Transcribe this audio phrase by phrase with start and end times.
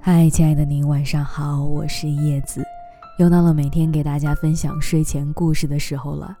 [0.00, 2.62] 嗨，亲爱的您，晚上好，我是叶子，
[3.18, 6.36] 又到了每天给大家分享睡前故事的时候了。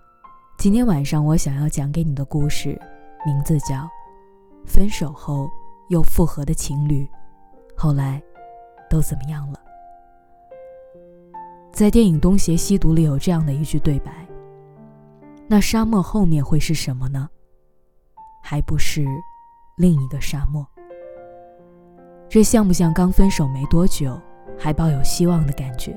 [0.56, 2.80] 今天晚上我想要讲给你的故事，
[3.26, 3.74] 名字叫
[4.64, 5.50] 《分手后
[5.88, 7.04] 又复合的情侣》，
[7.76, 8.22] 后来
[8.88, 9.60] 都怎么样了？
[11.72, 14.26] 在电影《东邪西毒》里有这样的一句对白
[15.48, 17.28] ：“那沙漠后面会是什么呢？
[18.42, 19.04] 还不是
[19.76, 20.66] 另一个沙漠？”
[22.28, 24.20] 这像不像刚分手没多久，
[24.58, 25.96] 还抱有希望的感觉？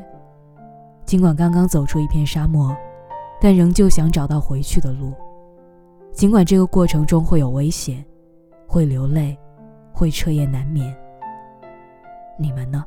[1.06, 2.76] 尽管刚刚走出一片沙漠，
[3.42, 5.12] 但仍旧想找到回去的路。
[6.12, 8.06] 尽管这个过程中会有危险，
[8.68, 9.36] 会流泪，
[9.92, 10.96] 会彻夜难眠。
[12.38, 12.86] 你们呢？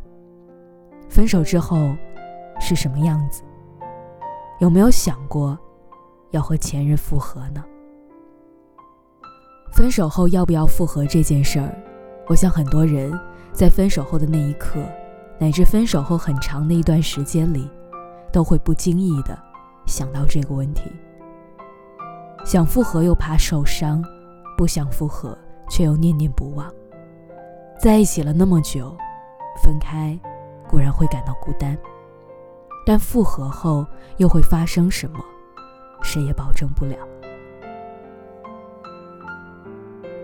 [1.08, 1.94] 分手之后
[2.60, 3.42] 是什么样子？
[4.60, 5.58] 有没有想过
[6.30, 7.64] 要和前任复合呢？
[9.72, 11.74] 分手后要不要复合这件事儿，
[12.28, 13.12] 我想很多人。
[13.52, 14.82] 在分手后的那一刻，
[15.38, 17.70] 乃至分手后很长的一段时间里，
[18.32, 19.38] 都会不经意的
[19.84, 20.90] 想到这个问题。
[22.46, 24.02] 想复合又怕受伤，
[24.56, 25.36] 不想复合
[25.68, 26.66] 却又念念不忘。
[27.78, 28.96] 在一起了那么久，
[29.62, 30.18] 分开
[30.66, 31.76] 固然会感到孤单，
[32.86, 35.18] 但复合后又会发生什么，
[36.02, 36.96] 谁也保证不了。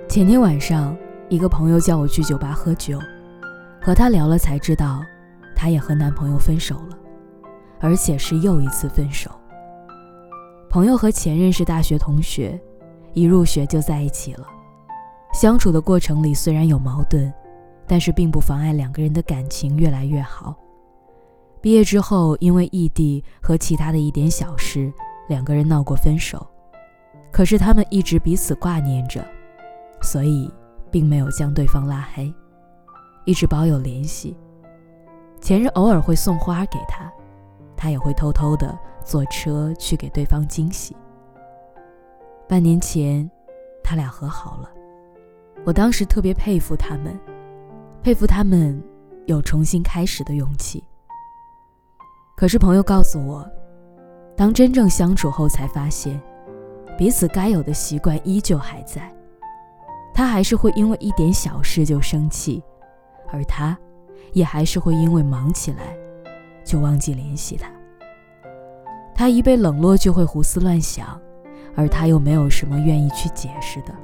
[0.09, 0.97] 前天晚上，
[1.28, 2.98] 一个朋友叫我去酒吧喝酒。
[3.78, 5.05] 和她聊了才知道，
[5.55, 6.98] 她也和男朋友分手了，
[7.78, 9.31] 而且是又一次分手。
[10.70, 12.59] 朋友和前任是大学同学，
[13.12, 14.47] 一入学就在一起了。
[15.34, 17.31] 相处的过程里虽然有矛盾，
[17.86, 20.56] 但是并不妨碍两个人的感情越来越好。
[21.61, 24.91] 毕业之后，因为异地和其他的一点小事，
[25.29, 26.47] 两个人闹过分手。
[27.31, 29.23] 可是他们一直彼此挂念着，
[30.03, 30.51] 所以
[30.91, 32.33] 并没有将对方拉黑。
[33.25, 34.37] 一直保有联系，
[35.41, 37.13] 前任偶尔会送花给他，
[37.77, 40.97] 他也会偷偷的坐车去给对方惊喜。
[42.48, 43.31] 半年前，
[43.85, 44.70] 他俩和好了，
[45.64, 47.19] 我当时特别佩服他们，
[48.03, 48.83] 佩服他们
[49.27, 50.83] 有重新开始的勇气。
[52.35, 53.47] 可是朋友告诉我，
[54.35, 56.19] 当真正相处后才发现，
[56.97, 59.13] 彼此该有的习惯依旧还在，
[60.18, 62.61] 他还是会因为一点小事就生气。
[63.29, 63.79] 而他，
[64.33, 65.96] 也还是会因为忙起来，
[66.64, 67.70] 就忘记联系他。
[69.14, 71.20] 他一被冷落就会胡思乱想，
[71.77, 73.95] 而他又没有什么愿意去解释的。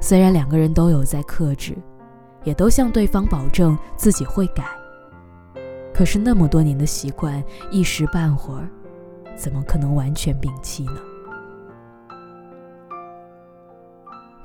[0.00, 1.76] 虽然两个人都有在克制，
[2.44, 4.62] 也都向对方保证自己会改，
[5.92, 7.42] 可是那么多年的习惯，
[7.72, 8.68] 一时半会儿，
[9.34, 11.00] 怎么可能完全摒弃呢？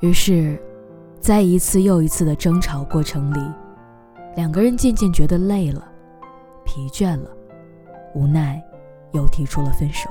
[0.01, 0.62] 于是。
[1.19, 3.39] 在一次又一次的争吵过程里，
[4.35, 5.88] 两个人渐渐觉得累了、
[6.66, 7.29] 疲倦了，
[8.16, 8.59] 无奈
[9.12, 10.09] 又提出了分手。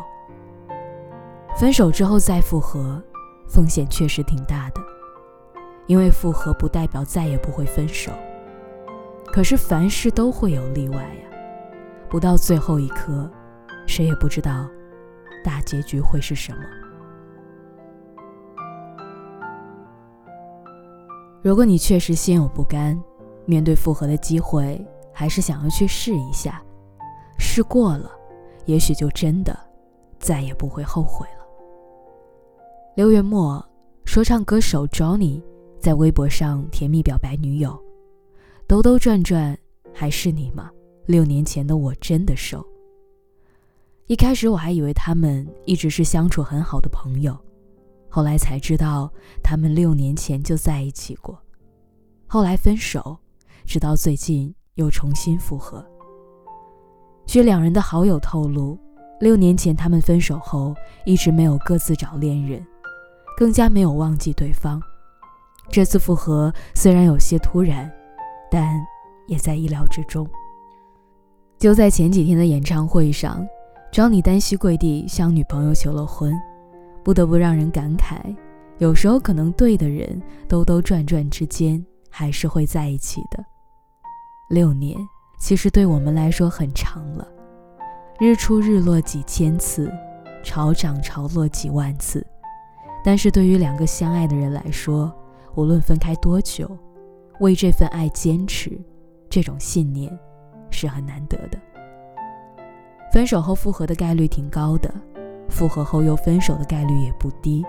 [1.56, 3.02] 分手之后再复合，
[3.48, 4.80] 风险确实挺大的，
[5.88, 8.12] 因为复合不代表再也不会分手。
[9.32, 11.28] 可是凡事都会有例外呀，
[12.08, 13.28] 不到最后一刻，
[13.84, 14.70] 谁也不知道
[15.42, 16.62] 大结局会是什么。
[21.42, 23.02] 如果你确实心有不甘，
[23.46, 26.62] 面对复合的机会，还是想要去试一下，
[27.38, 28.10] 试过了，
[28.66, 29.58] 也许就真的
[30.18, 31.44] 再也不会后悔了。
[32.94, 33.64] 六月末，
[34.04, 35.42] 说唱歌手 Johnny
[35.78, 37.78] 在微博上甜蜜表白女友
[38.68, 39.56] ：“兜兜转转，
[39.94, 40.70] 还是你吗？
[41.06, 42.62] 六年前的我真的瘦。”
[44.08, 47.34] 一开始我还以为他们一直是相处很好的朋友。
[48.10, 49.10] 后来才知道，
[49.43, 51.38] 他们六年前就在一起过，
[52.26, 53.16] 后来分手，
[53.65, 55.84] 直到最近又重新复合。
[57.25, 58.76] 据两人的好友透露，
[59.20, 62.66] 六年前他们分手后，一直没有各自找恋人，
[63.37, 64.82] 更加没有忘记对方。
[65.70, 67.88] 这次复合虽然有些突然，
[68.50, 68.76] 但
[69.29, 70.29] 也在意料之中。
[71.58, 73.46] 就在前几天的演唱会上，
[73.93, 76.34] 张尼单膝跪地向女朋友求了婚。
[77.10, 78.20] 不得不让人感慨，
[78.78, 83.44] 有时候可能对的人，兜兜转转之间还是会在一起的。
[84.48, 84.96] 六年
[85.40, 87.26] 其实对我们来说很长了，
[88.20, 89.92] 日出日落几千次，
[90.44, 92.24] 潮涨潮落几万次，
[93.04, 95.12] 但是对于两个相爱的人来说，
[95.56, 96.70] 无论分开多久，
[97.40, 98.80] 为这份爱坚持，
[99.28, 100.16] 这种信念
[100.70, 101.58] 是很难得的。
[103.12, 104.94] 分手后复合的概率挺高的。
[105.50, 107.64] 复合后又分手的概率也不低，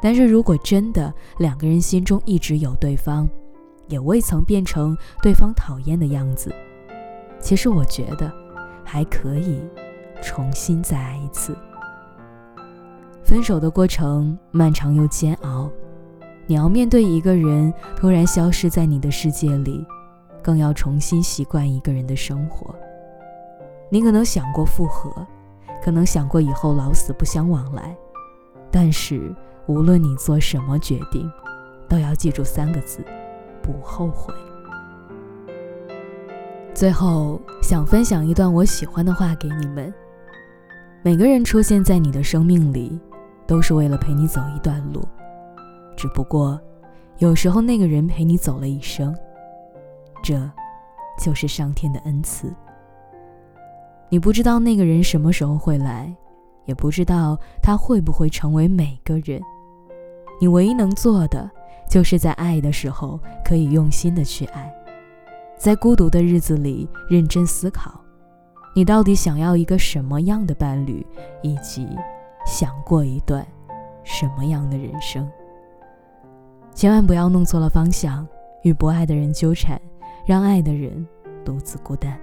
[0.00, 3.28] 但是如果真的两个人心中一直有对方，
[3.88, 6.52] 也未曾变成对方讨厌的样子，
[7.38, 8.32] 其实我觉得
[8.82, 9.60] 还可以
[10.22, 11.56] 重新再爱一次。
[13.22, 15.70] 分手的过程漫长又煎熬，
[16.46, 19.86] 你要面对一个人突然消失在你的世界里，
[20.42, 22.74] 更要重新习惯一个人的生活。
[23.90, 25.26] 你可能想过复合，
[25.82, 27.96] 可能想过以后老死不相往来，
[28.70, 29.34] 但是
[29.66, 31.30] 无论你做什么决定，
[31.88, 33.04] 都要记住三个字：
[33.60, 34.32] 不后悔。
[36.72, 39.92] 最后，想分享一段我喜欢的话给你们：
[41.02, 42.98] 每个人出现在你的生命里，
[43.46, 45.06] 都是为了陪你走一段路，
[45.96, 46.58] 只不过，
[47.18, 49.14] 有时候那个人陪你走了一生，
[50.22, 50.50] 这，
[51.20, 52.54] 就是上天的恩赐。
[54.12, 56.14] 你不知道那个人什么时候会来，
[56.66, 59.40] 也不知道他会不会成为每个人。
[60.38, 61.50] 你唯一能做的，
[61.88, 64.70] 就是在爱的时候可以用心的去爱，
[65.56, 67.98] 在孤独的日子里认真思考，
[68.74, 71.06] 你到底想要一个什么样的伴侣，
[71.40, 71.88] 以及
[72.44, 73.42] 想过一段
[74.04, 75.26] 什么样的人生。
[76.74, 78.28] 千万不要弄错了方向，
[78.62, 79.80] 与不爱的人纠缠，
[80.26, 81.08] 让爱的人
[81.42, 82.14] 独自孤单。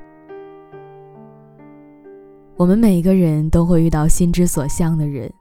[2.59, 5.31] 我们每一个人都会遇到心之所向的人，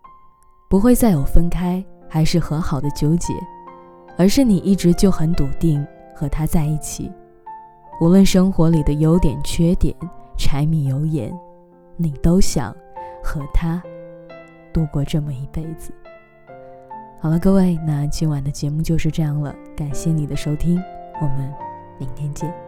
[0.70, 3.34] 不会再有分开还是和好的纠结，
[4.16, 5.84] 而是你一直就很笃定
[6.14, 7.10] 和他在一起。
[8.00, 9.92] 无论生活里的优点缺点、
[10.36, 11.36] 柴米油盐，
[11.96, 12.72] 你都想
[13.20, 13.82] 和他
[14.72, 15.92] 度过这么一辈子。
[17.18, 20.80] 好了，各位，那今晚的节目就是这样了，感谢你的收听，
[21.20, 21.52] 我们
[21.98, 22.67] 明天见。